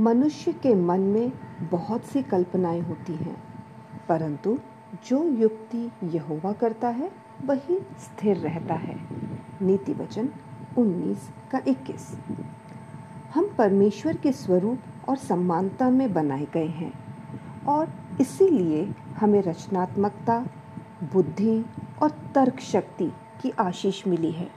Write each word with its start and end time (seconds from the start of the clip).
मनुष्य 0.00 0.52
के 0.52 0.74
मन 0.74 1.00
में 1.00 1.32
बहुत 1.70 2.04
सी 2.04 2.22
कल्पनाएँ 2.22 2.80
होती 2.80 3.12
हैं, 3.12 3.36
परंतु 4.08 4.58
जो 5.08 5.22
युक्ति 5.24 5.90
यहोवा 6.04 6.52
करता 6.52 6.88
है, 6.88 7.10
वही 7.44 7.78
स्थिर 8.00 8.36
रहता 8.36 8.74
है। 8.74 8.96
नीति 9.62 9.92
वचन 9.92 10.28
19 10.78 11.28
का 11.52 11.60
21 11.68 12.16
हम 13.34 13.48
परमेश्वर 13.58 14.16
के 14.16 14.32
स्वरूप 14.32 15.08
और 15.08 15.16
समानता 15.16 15.90
में 15.90 16.12
बनाए 16.12 16.46
गए 16.54 16.66
हैं, 16.66 16.92
और 17.64 17.92
इसीलिए 18.20 18.84
हमें 19.16 19.42
रचनात्मकता, 19.42 20.38
बुद्धि 21.12 21.64
और 22.02 22.10
तर्क 22.34 22.60
शक्ति 22.60 23.12
की 23.42 23.50
आशीष 23.50 24.06
मिली 24.06 24.30
है, 24.30 24.48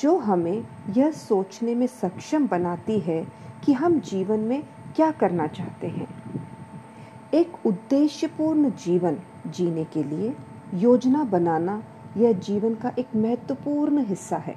जो 0.00 0.16
हमें 0.18 0.66
यह 0.90 1.10
सोचने 1.10 1.74
में 1.74 1.86
सक्षम 1.86 2.46
बनाती 2.48 2.98
है 2.98 3.45
कि 3.66 3.72
हम 3.72 4.00
जीवन 4.00 4.40
में 4.40 4.62
क्या 4.96 5.10
करना 5.10 5.46
चाहते 5.46 5.86
हैं। 5.86 6.08
एक 7.34 7.66
उद्देश्यपूर्ण 7.66 8.70
जीवन 8.70 9.16
जीने 9.46 9.84
के 9.84 10.02
लिए 10.04 10.36
योजना 10.74 11.24
बनाना 11.24 11.82
यह 12.16 12.32
जीवन 12.32 12.74
का 12.74 12.92
एक 12.98 13.08
महत्वपूर्ण 13.16 14.04
हिस्सा 14.04 14.36
है। 14.36 14.56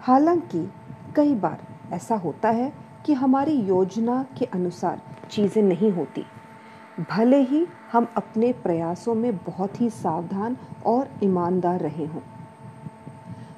हालाँकि 0.00 0.70
कई 1.16 1.34
बार 1.34 1.58
ऐसा 1.92 2.14
होता 2.14 2.48
है 2.48 2.72
कि 3.06 3.12
हमारी 3.12 3.52
योजना 3.52 4.26
के 4.38 4.44
अनुसार 4.44 5.00
चीज़ें 5.30 5.62
नहीं 5.62 5.92
होती। 5.92 6.24
भले 7.10 7.42
ही 7.42 7.66
हम 7.92 8.08
अपने 8.16 8.52
प्रयासों 8.52 9.14
में 9.14 9.36
बहुत 9.36 9.80
ही 9.80 9.90
सावधान 9.90 10.56
और 10.86 11.08
ईमानदार 11.22 11.80
रहे 11.80 12.06
हों। 12.06 12.20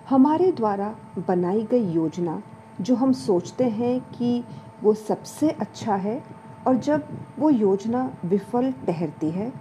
हमारे 0.08 0.52
द्वारा 0.52 0.96
बनाई 1.28 1.62
गई 1.62 1.92
योजना 1.92 2.42
जो 2.80 2.94
हम 2.94 3.12
सोचते 3.12 3.64
हैं 3.64 4.00
कि 4.10 4.44
वो 4.82 4.94
सबसे 4.94 5.50
अच्छा 5.50 5.94
है 5.96 6.22
और 6.66 6.76
जब 6.76 7.08
वो 7.38 7.50
योजना 7.50 8.10
विफल 8.24 8.72
ठहरती 8.86 9.30
है 9.30 9.52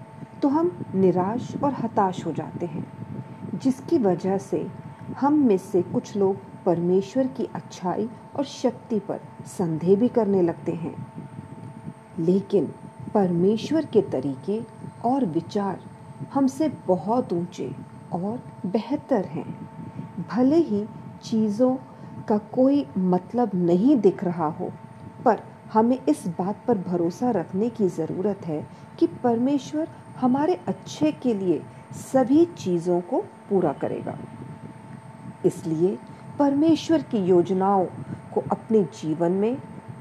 तो 0.41 0.47
हम 0.47 0.71
निराश 0.95 1.53
और 1.63 1.73
हताश 1.73 2.25
हो 2.25 2.31
जाते 2.31 2.65
हैं, 2.65 2.85
जिसकी 3.55 3.97
वजह 3.97 4.37
से 4.37 4.67
हम 5.19 5.33
में 5.39 5.57
से 5.57 5.81
कुछ 5.83 6.15
लोग 6.15 6.37
परमेश्वर 6.65 7.27
की 7.27 7.47
अच्छाई 7.55 8.09
और 8.35 8.45
शक्ति 8.45 8.99
पर 8.99 9.19
संदेह 9.47 9.95
भी 9.95 10.07
करने 10.07 10.41
लगते 10.41 10.71
हैं। 10.71 10.95
लेकिन 12.19 12.65
परमेश्वर 13.13 13.85
के 13.85 14.01
तरीके 14.01 14.61
और 15.05 15.25
विचार 15.25 15.79
हमसे 16.33 16.69
बहुत 16.87 17.33
ऊँचे 17.33 17.71
और 18.13 18.39
बेहतर 18.65 19.25
हैं। 19.25 19.47
भले 20.31 20.57
ही 20.57 20.85
चीज़ों 21.23 21.75
का 22.27 22.37
कोई 22.37 22.85
मतलब 22.97 23.51
नहीं 23.55 23.97
दिख 23.99 24.23
रहा 24.23 24.47
हो। 24.47 24.71
पर 25.25 25.39
हमें 25.73 25.97
इस 26.09 26.27
बात 26.27 26.57
पर 26.67 26.77
भरोसा 26.77 27.31
रखने 27.31 27.69
की 27.69 27.87
ज़रूरत 27.87 28.45
है 28.45 28.67
कि 28.99 29.07
परमेश्वर 29.07 29.87
हमारे 30.17 30.59
अच्छे 30.67 31.11
के 31.11 31.33
लिए 31.33 31.61
सभी 32.13 32.45
चीज़ों 32.45 33.01
को 33.01 33.21
पूरा 33.49 33.73
करेगा। 33.73 34.17
इसलिए 35.45 35.97
परमेश्वर 36.39 37.01
की 37.01 37.17
योजनाओं 37.17 37.85
को 38.33 38.43
अपने 38.51 38.83
जीवन 38.83 39.31
में 39.31 39.55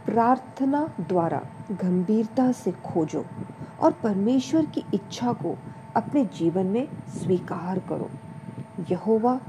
प्रार्थना 0.07 0.91
द्वारा 1.01 1.41
गंभीरता 1.73 2.53
से 2.53 2.73
खोजो 2.73 3.25
और 3.81 3.93
परमेश्वर 3.93 4.67
की 4.67 4.85
इच्छा 4.95 5.33
को 5.33 5.57
अपने 5.97 6.25
जीवन 6.25 6.67
में 6.67 6.89
स्वीकार 7.09 7.79
करो। 7.79 8.11
यहोवा 8.91 9.41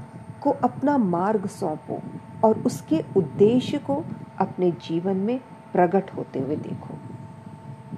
को 0.42 0.50
अपना 0.50 0.98
मार्ग 0.98 1.46
सौंपो। 1.46 2.00
और 2.44 2.58
उसके 2.58 3.00
उद्देश्य 3.16 3.78
को 3.78 4.04
अपने 4.38 4.70
जीवन 4.70 5.16
में 5.16 5.38
प्रकट 5.72 6.10
होते 6.16 6.38
हुए 6.38 6.56
देखो। 6.56 6.98